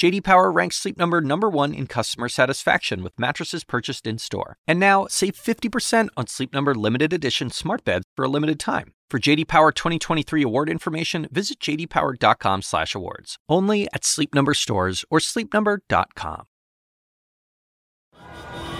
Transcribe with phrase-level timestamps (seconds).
[0.00, 4.56] JD Power ranks Sleep Number number 1 in customer satisfaction with mattresses purchased in-store.
[4.66, 8.94] And now, save 50% on Sleep Number limited edition smart beds for a limited time.
[9.10, 13.36] For JD Power 2023 award information, visit jdpower.com/awards.
[13.46, 16.46] Only at Sleep Number stores or sleepnumber.com.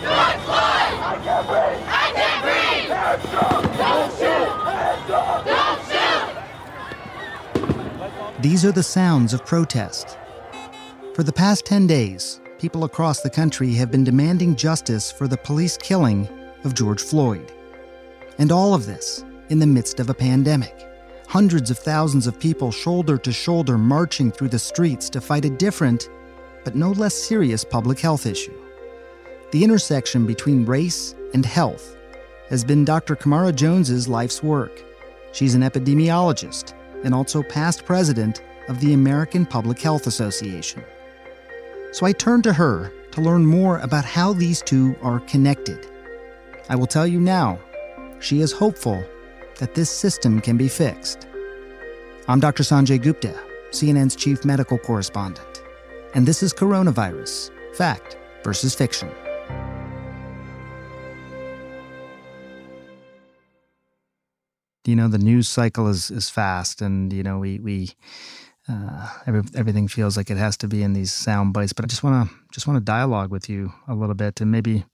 [0.00, 0.88] Don't fly!
[1.02, 1.84] I can't breathe!
[1.86, 2.88] I can't breathe!
[3.76, 4.48] Don't shoot!
[5.12, 5.84] Don't
[8.32, 8.42] shoot!
[8.42, 10.16] These are the sounds of protest.
[11.14, 15.36] For the past 10 days, people across the country have been demanding justice for the
[15.36, 16.28] police killing
[16.62, 17.52] of George Floyd.
[18.38, 20.86] And all of this in the midst of a pandemic.
[21.26, 25.50] Hundreds of thousands of people shoulder to shoulder marching through the streets to fight a
[25.50, 26.08] different,
[26.64, 28.56] but no less serious public health issue.
[29.50, 31.96] The intersection between race and health
[32.50, 33.16] has been Dr.
[33.16, 34.80] Camara Jones's life's work.
[35.32, 40.84] She's an epidemiologist and also past president of the American Public Health Association.
[41.92, 45.88] So I turned to her to learn more about how these two are connected.
[46.68, 47.58] I will tell you now,
[48.20, 49.02] she is hopeful
[49.58, 51.26] that this system can be fixed.
[52.28, 52.62] I'm Dr.
[52.62, 53.34] Sanjay Gupta,
[53.70, 55.62] CNN's chief medical correspondent,
[56.14, 59.10] and this is Coronavirus Fact versus Fiction.
[64.84, 67.90] You know, the news cycle is, is fast, and, you know, we, we,
[68.70, 71.72] uh, every, everything feels like it has to be in these sound bites.
[71.72, 74.50] But I just want to just want to dialogue with you a little bit, and
[74.50, 74.84] maybe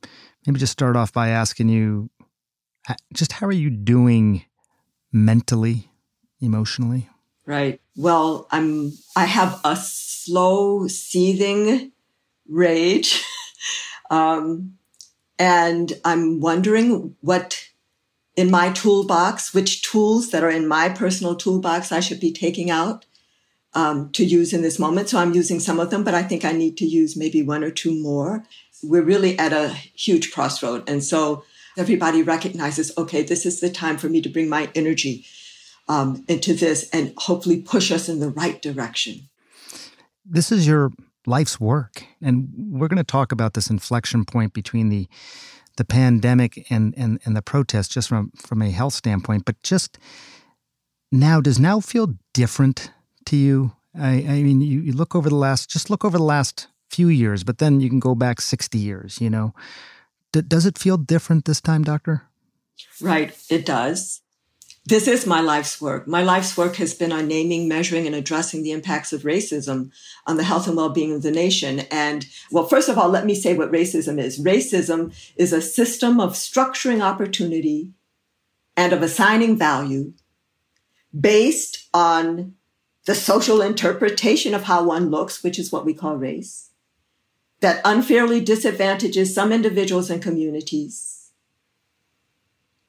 [0.47, 2.11] maybe just start off by asking you,
[3.13, 4.45] just how are you doing
[5.13, 5.91] mentally,
[6.41, 7.09] emotionally?
[7.45, 7.81] Right.
[7.97, 11.93] Well, I'm I have a slow seething
[12.49, 13.25] rage.
[14.11, 14.79] um,
[15.39, 17.69] and I'm wondering what
[18.37, 22.71] in my toolbox, which tools that are in my personal toolbox I should be taking
[22.71, 23.06] out
[23.77, 25.11] um, to use in this moment.
[25.11, 27.63] So I'm using some of them, but I think I need to use maybe one
[27.63, 28.43] or two more.
[28.83, 30.89] We're really at a huge crossroad.
[30.89, 31.45] And so
[31.77, 35.27] everybody recognizes, okay, this is the time for me to bring my energy
[35.89, 39.29] um, into this and hopefully push us in the right direction.
[40.25, 40.91] This is your
[41.27, 45.07] life's work, and we're going to talk about this inflection point between the
[45.77, 49.45] the pandemic and and and the protest, just from from a health standpoint.
[49.45, 49.99] But just
[51.13, 52.91] now, does now feel different
[53.27, 53.73] to you?
[53.99, 57.09] I, I mean, you, you look over the last, just look over the last few
[57.09, 59.21] years, but then you can go back sixty years.
[59.21, 59.55] You know,
[60.33, 62.23] D- does it feel different this time, doctor?
[63.01, 64.21] Right, it does.
[64.89, 66.07] This is my life's work.
[66.07, 69.91] My life's work has been on naming, measuring, and addressing the impacts of racism
[70.27, 71.81] on the health and well-being of the nation.
[71.91, 74.39] And well, first of all, let me say what racism is.
[74.39, 77.95] Racism is a system of structuring opportunity
[78.77, 80.13] and of assigning value
[81.19, 82.55] based on
[83.07, 86.71] the social interpretation of how one looks, which is what we call race,
[87.61, 91.17] that unfairly disadvantages some individuals and communities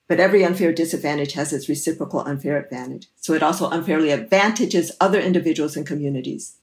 [0.07, 3.07] but every unfair disadvantage has its reciprocal unfair advantage.
[3.17, 6.55] So it also unfairly advantages other individuals and communities.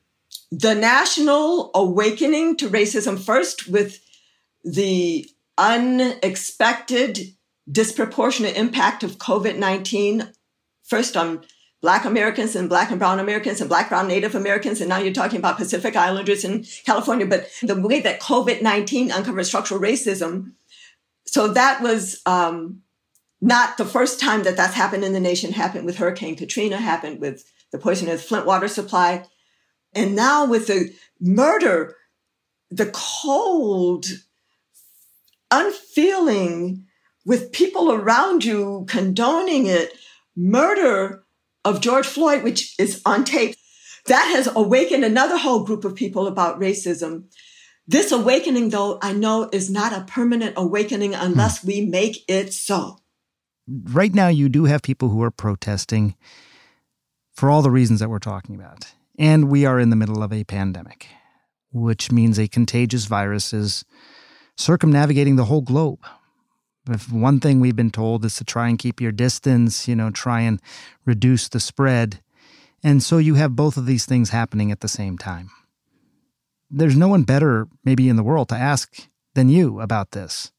[0.50, 4.00] The national awakening to racism first with
[4.64, 5.28] the
[5.58, 7.34] unexpected
[7.70, 10.32] disproportionate impact of COVID-19
[10.82, 11.44] first on
[11.84, 14.80] Black Americans and Black and Brown Americans and Black, Brown, Native Americans.
[14.80, 17.26] And now you're talking about Pacific Islanders in California.
[17.26, 20.52] But the way that COVID-19 uncovered structural racism.
[21.26, 22.80] So that was, um,
[23.42, 27.20] not the first time that that's happened in the nation happened with Hurricane Katrina, happened
[27.20, 29.26] with the poisoning of the Flint water supply.
[29.94, 31.96] And now with the murder,
[32.70, 34.06] the cold,
[35.50, 36.86] unfeeling
[37.26, 39.92] with people around you condoning it,
[40.34, 41.23] murder
[41.64, 43.56] of George Floyd, which is on tape,
[44.06, 47.24] that has awakened another whole group of people about racism.
[47.86, 51.68] This awakening, though, I know is not a permanent awakening unless hmm.
[51.68, 52.98] we make it so
[53.68, 56.16] right now you do have people who are protesting
[57.32, 58.92] for all the reasons that we're talking about.
[59.18, 61.08] And we are in the middle of a pandemic,
[61.72, 63.84] which means a contagious virus is
[64.56, 66.00] circumnavigating the whole globe.
[66.88, 70.10] If one thing we've been told is to try and keep your distance, you know,
[70.10, 70.60] try and
[71.06, 72.20] reduce the spread.
[72.82, 75.50] And so you have both of these things happening at the same time.
[76.70, 80.52] There's no one better, maybe in the world, to ask than you about this.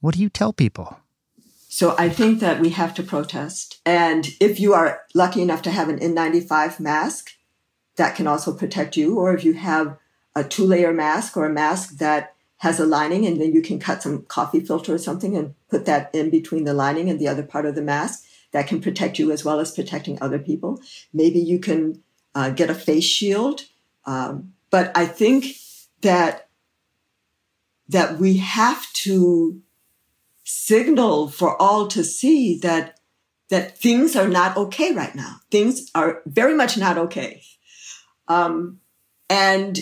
[0.00, 0.98] What do you tell people?
[1.68, 3.80] So I think that we have to protest.
[3.84, 7.30] And if you are lucky enough to have an N95 mask,
[7.96, 9.18] that can also protect you.
[9.18, 9.98] Or if you have
[10.34, 13.78] a two layer mask or a mask that has a lining and then you can
[13.78, 17.28] cut some coffee filter or something and put that in between the lining and the
[17.28, 20.80] other part of the mask that can protect you as well as protecting other people.
[21.12, 22.02] Maybe you can
[22.34, 23.62] uh, get a face shield.
[24.04, 25.56] Um, but I think
[26.02, 26.48] that
[27.88, 29.60] that we have to
[30.44, 32.98] signal for all to see that
[33.48, 35.36] that things are not okay right now.
[35.50, 37.42] Things are very much not okay.
[38.28, 38.80] Um,
[39.28, 39.78] and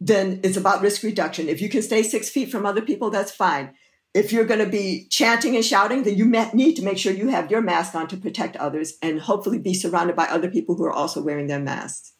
[0.00, 1.48] then it's about risk reduction.
[1.48, 3.74] If you can stay six feet from other people, that's fine.
[4.14, 7.28] If you're going to be chanting and shouting, then you need to make sure you
[7.28, 10.84] have your mask on to protect others and hopefully be surrounded by other people who
[10.84, 12.12] are also wearing their masks.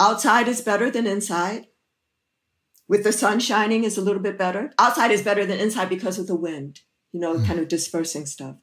[0.00, 1.66] Outside is better than inside.
[2.88, 4.72] With the sun shining is a little bit better.
[4.78, 6.80] Outside is better than inside because of the wind,
[7.12, 7.46] you know, mm.
[7.46, 8.56] kind of dispersing stuff.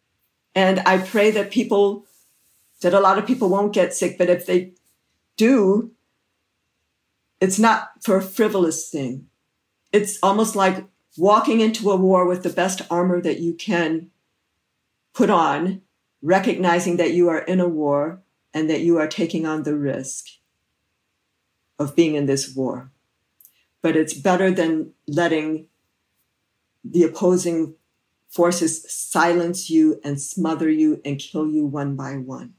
[0.54, 2.06] And I pray that people,
[2.82, 4.74] that a lot of people won't get sick, but if they
[5.38, 5.94] do,
[7.42, 9.28] it's not for a frivolous thing.
[9.92, 10.86] It's almost like
[11.18, 14.12] walking into a war with the best armor that you can
[15.14, 15.82] put on,
[16.22, 18.22] recognizing that you are in a war
[18.54, 20.26] and that you are taking on the risk
[21.78, 22.92] of being in this war.
[23.82, 25.68] But it's better than letting
[26.84, 27.76] the opposing
[28.28, 32.54] forces silence you and smother you and kill you one by one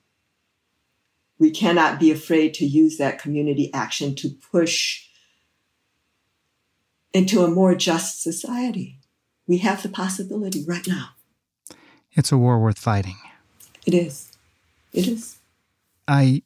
[1.41, 5.07] we cannot be afraid to use that community action to push
[7.13, 8.99] into a more just society.
[9.49, 11.09] We have the possibility right now.
[12.13, 13.17] It's a war worth fighting.
[13.87, 14.31] It is.
[14.93, 15.39] It is.
[16.07, 16.43] I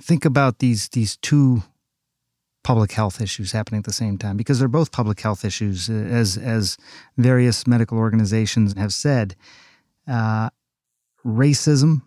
[0.00, 1.64] think about these these two
[2.62, 6.38] public health issues happening at the same time because they're both public health issues, as
[6.38, 6.76] as
[7.16, 9.34] various medical organizations have said.
[10.06, 10.48] Uh,
[11.26, 12.02] racism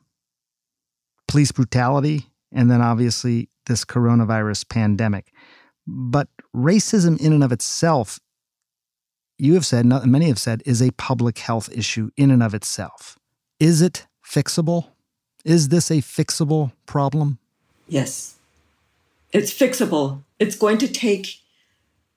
[1.31, 5.31] police brutality, and then obviously this coronavirus pandemic.
[5.87, 8.19] But racism, in and of itself,
[9.37, 13.17] you have said, many have said, is a public health issue in and of itself.
[13.59, 14.87] Is it fixable?
[15.45, 17.39] Is this a fixable problem?
[17.87, 18.35] Yes.
[19.31, 20.23] It's fixable.
[20.37, 21.37] It's going to take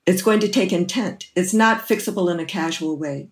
[0.06, 1.31] it's going to take intent.
[1.34, 3.31] It's not fixable in a casual way.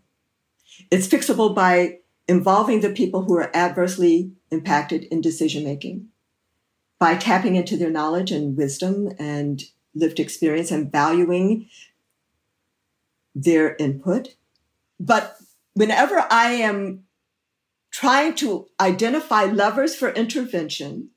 [0.90, 1.98] It's fixable by
[2.28, 6.08] involving the people who are adversely impacted in decision making
[6.98, 9.62] by tapping into their knowledge and wisdom and
[9.94, 11.68] lived experience and valuing
[13.34, 14.36] their input.
[15.00, 15.36] But
[15.74, 17.04] whenever I am
[17.90, 21.10] trying to identify levers for intervention,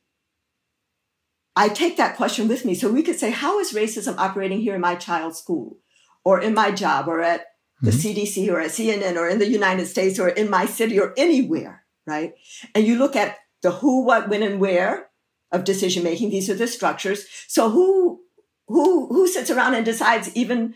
[1.55, 2.75] I take that question with me.
[2.75, 5.77] So we could say, how is racism operating here in my child's school
[6.23, 7.45] or in my job or at
[7.85, 8.21] the mm-hmm.
[8.21, 11.85] CDC or at CNN or in the United States or in my city or anywhere?
[12.05, 12.33] right?
[12.73, 15.09] And you look at the who, what, when, and where
[15.51, 16.29] of decision making.
[16.29, 17.25] These are the structures.
[17.47, 18.21] So who
[18.67, 20.73] who who sits around and decides even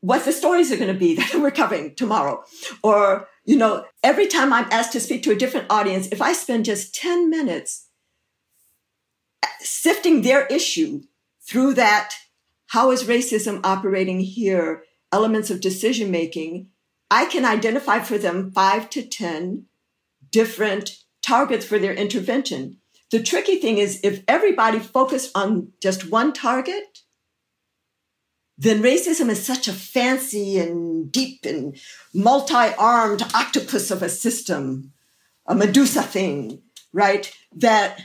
[0.00, 2.42] what the stories are going to be that we're covering tomorrow?
[2.82, 6.32] Or, you know, every time I'm asked to speak to a different audience, if I
[6.32, 7.88] spend just 10 minutes
[9.60, 11.02] sifting their issue
[11.46, 12.14] through that,
[12.68, 14.82] how is racism operating here?
[15.14, 16.70] Elements of decision making,
[17.08, 19.66] I can identify for them five to 10
[20.32, 22.78] different targets for their intervention.
[23.12, 27.02] The tricky thing is if everybody focused on just one target,
[28.58, 31.78] then racism is such a fancy and deep and
[32.12, 34.90] multi-armed octopus of a system,
[35.46, 36.60] a Medusa thing,
[36.92, 37.32] right?
[37.54, 38.02] That,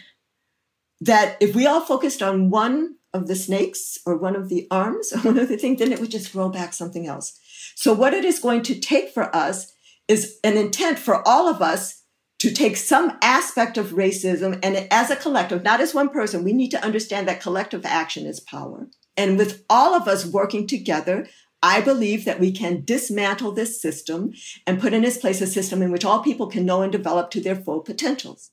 [1.01, 5.11] that if we all focused on one of the snakes or one of the arms
[5.13, 7.39] or one of the things, then it would just roll back something else.
[7.75, 9.73] So what it is going to take for us
[10.07, 12.03] is an intent for all of us
[12.39, 16.53] to take some aspect of racism and as a collective, not as one person, we
[16.53, 18.87] need to understand that collective action is power.
[19.17, 21.27] And with all of us working together,
[21.61, 24.33] I believe that we can dismantle this system
[24.65, 27.29] and put in its place a system in which all people can know and develop
[27.31, 28.51] to their full potentials.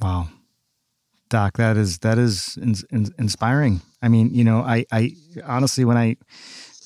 [0.00, 0.28] Wow.
[1.28, 3.80] Doc, that is that is in, in, inspiring.
[4.02, 5.12] I mean, you know, I, I
[5.44, 6.16] honestly, when I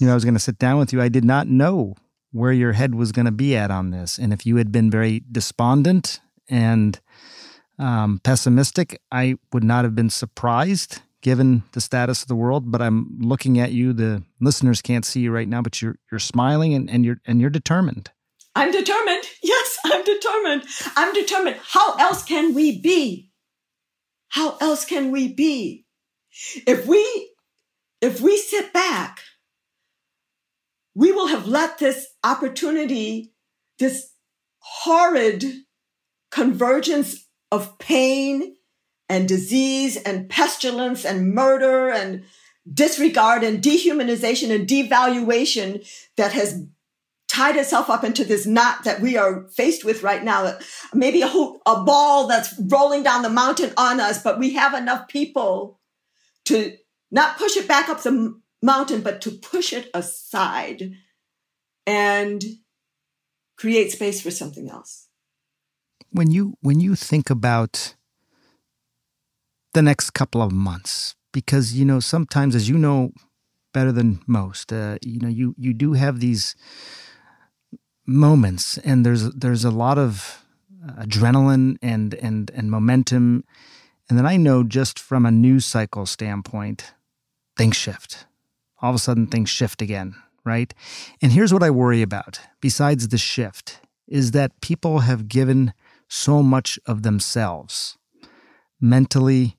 [0.00, 1.94] knew I was going to sit down with you, I did not know
[2.32, 4.18] where your head was going to be at on this.
[4.18, 7.00] And if you had been very despondent and
[7.78, 12.70] um, pessimistic, I would not have been surprised given the status of the world.
[12.70, 13.92] But I'm looking at you.
[13.92, 17.40] The listeners can't see you right now, but you're you're smiling and, and you're and
[17.40, 18.10] you're determined.
[18.56, 19.24] I'm determined.
[19.42, 20.64] Yes, I'm determined.
[20.96, 21.56] I'm determined.
[21.62, 23.29] How else can we be?
[24.30, 25.84] How else can we be?
[26.66, 27.32] If we
[28.00, 29.20] if we sit back
[30.94, 33.32] we will have let this opportunity,
[33.78, 34.12] this
[34.58, 35.44] horrid
[36.30, 38.56] convergence of pain
[39.08, 42.24] and disease and pestilence and murder and
[42.72, 46.64] disregard and dehumanization and devaluation that has
[47.30, 50.58] tied itself up into this knot that we are faced with right now.
[50.92, 55.06] Maybe a, a ball that's rolling down the mountain on us, but we have enough
[55.06, 55.78] people
[56.46, 56.76] to
[57.12, 60.92] not push it back up the mountain, but to push it aside
[61.86, 62.42] and
[63.56, 65.06] create space for something else.
[66.10, 67.94] When you when you think about
[69.72, 73.12] the next couple of months, because you know sometimes, as you know
[73.72, 76.56] better than most, uh, you know you you do have these
[78.10, 80.44] moments, and there's there's a lot of
[80.98, 83.44] adrenaline and and and momentum,
[84.08, 86.92] and then I know just from a news cycle standpoint,
[87.56, 88.26] things shift.
[88.82, 90.14] All of a sudden, things shift again,
[90.44, 90.72] right?
[91.22, 92.40] And here's what I worry about.
[92.60, 95.72] Besides the shift, is that people have given
[96.08, 97.98] so much of themselves
[98.80, 99.56] mentally,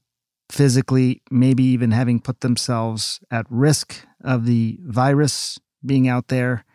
[0.49, 6.65] physically, maybe even having put themselves at risk of the virus being out there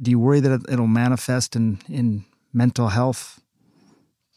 [0.00, 3.40] do you worry that it'll manifest in in mental health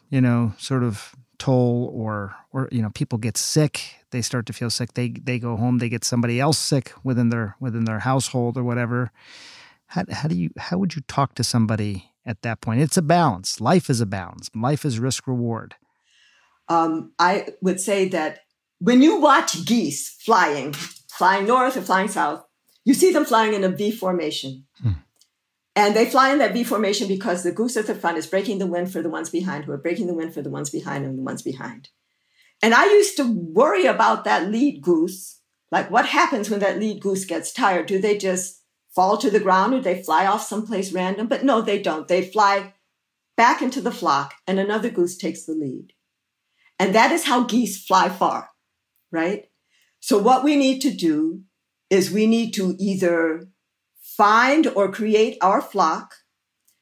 [0.10, 4.54] you know sort of toll or or you know people get sick they start to
[4.54, 8.00] feel sick they they go home they get somebody else sick within their within their
[8.00, 9.12] household or whatever.
[9.88, 12.80] How, how do you how would you talk to somebody at that point?
[12.80, 13.60] It's a balance.
[13.60, 14.50] Life is a balance.
[14.56, 15.76] Life is risk reward.
[16.70, 18.40] Um, i would say that
[18.80, 20.72] when you watch geese flying
[21.20, 22.42] flying north or flying south
[22.86, 24.66] you see them flying in a v formation.
[24.82, 25.03] Hmm.
[25.76, 28.60] And they fly in that V formation because the goose at the front is breaking
[28.60, 31.04] the wind for the ones behind, who are breaking the wind for the ones behind
[31.04, 31.90] and the ones behind.
[32.62, 35.42] And I used to worry about that lead goose.
[35.72, 37.88] Like, what happens when that lead goose gets tired?
[37.88, 38.62] Do they just
[38.94, 41.28] fall to the ground or they fly off someplace random?
[41.28, 42.08] But no, they don't.
[42.08, 42.74] They fly
[43.36, 45.94] back into the flock and another goose takes the lead.
[46.80, 48.50] And that is how geese fly far,
[49.12, 49.50] right?
[50.00, 51.42] So what we need to do
[51.90, 53.48] is we need to either
[54.18, 56.16] find or create our flock.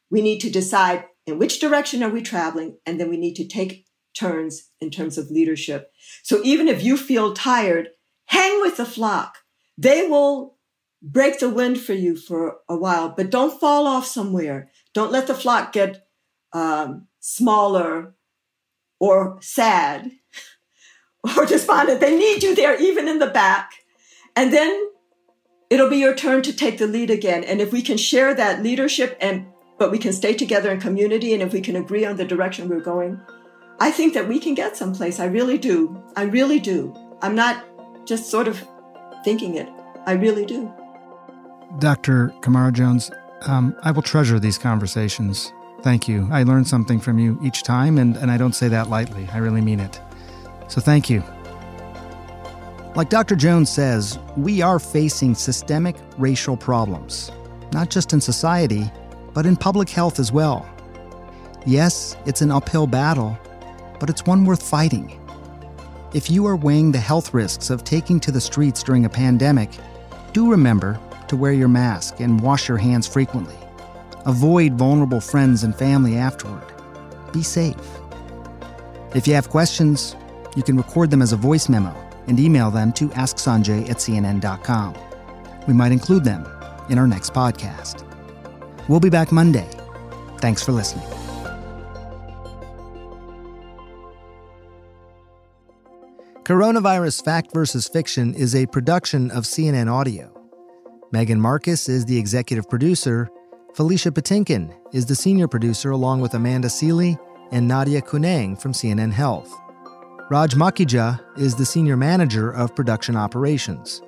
[0.09, 3.47] We need to decide in which direction are we traveling, and then we need to
[3.47, 5.91] take turns in terms of leadership.
[6.23, 7.89] So even if you feel tired,
[8.25, 9.37] hang with the flock.
[9.77, 10.57] They will
[11.01, 14.69] break the wind for you for a while, but don't fall off somewhere.
[14.93, 16.05] Don't let the flock get
[16.53, 18.15] um, smaller
[18.99, 20.11] or sad
[21.37, 22.01] or despondent.
[22.01, 23.71] They need you there, even in the back.
[24.35, 24.89] And then
[25.71, 27.43] it'll be your turn to take the lead again.
[27.43, 29.47] And if we can share that leadership and
[29.79, 32.69] but we can stay together in community and if we can agree on the direction
[32.69, 33.19] we're going,
[33.79, 35.19] I think that we can get someplace.
[35.19, 35.99] I really do.
[36.15, 36.95] I really do.
[37.23, 37.65] I'm not
[38.05, 38.61] just sort of
[39.23, 39.67] thinking it.
[40.05, 40.71] I really do.
[41.79, 42.31] Dr.
[42.41, 43.09] Camara Jones,
[43.47, 45.51] um, I will treasure these conversations.
[45.81, 46.27] Thank you.
[46.31, 49.27] I learn something from you each time, and, and I don't say that lightly.
[49.33, 49.99] I really mean it.
[50.67, 51.23] So thank you.
[52.93, 53.37] Like Dr.
[53.37, 57.31] Jones says, we are facing systemic racial problems,
[57.71, 58.91] not just in society,
[59.33, 60.67] but in public health as well.
[61.65, 63.39] Yes, it's an uphill battle,
[63.97, 65.17] but it's one worth fighting.
[66.13, 69.69] If you are weighing the health risks of taking to the streets during a pandemic,
[70.33, 73.55] do remember to wear your mask and wash your hands frequently.
[74.25, 76.65] Avoid vulnerable friends and family afterward.
[77.31, 77.77] Be safe.
[79.15, 80.17] If you have questions,
[80.57, 81.95] you can record them as a voice memo
[82.27, 84.95] and email them to asksanjay at cnn.com.
[85.67, 86.45] We might include them
[86.89, 88.05] in our next podcast.
[88.87, 89.69] We'll be back Monday.
[90.39, 91.05] Thanks for listening.
[96.43, 100.35] Coronavirus Fact versus Fiction is a production of CNN Audio.
[101.11, 103.29] Megan Marcus is the executive producer.
[103.75, 107.17] Felicia Patinkin is the senior producer, along with Amanda Sealy
[107.51, 109.55] and Nadia Kounang from CNN Health.
[110.31, 114.01] Raj Makhija is the Senior Manager of Production Operations.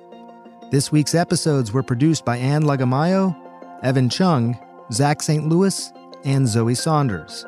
[0.70, 3.36] This week's episodes were produced by Anne Lagamayo,
[3.82, 4.58] Evan Chung,
[4.90, 5.46] Zach St.
[5.46, 5.92] Louis,
[6.24, 7.44] and Zoe Saunders,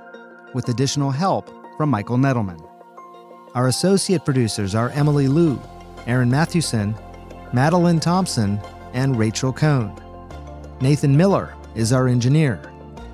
[0.53, 2.63] with additional help from Michael Nettleman.
[3.55, 5.59] Our associate producers are Emily Liu,
[6.07, 6.95] Aaron Mathewson,
[7.55, 8.61] Madeline Thompson,
[8.93, 9.99] and Rachel Cohn.
[10.83, 12.61] Nathan Miller is our engineer,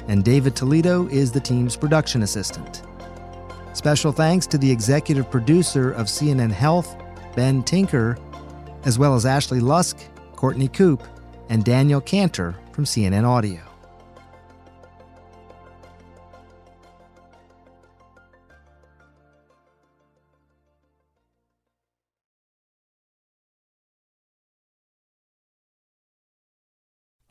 [0.08, 2.82] and David Toledo is the team's production assistant.
[3.72, 6.96] Special thanks to the executive producer of CNN Health,
[7.34, 8.18] Ben Tinker,
[8.84, 9.98] as well as Ashley Lusk,
[10.36, 11.02] Courtney Coop,
[11.48, 13.71] and Daniel Cantor from CNN Audio.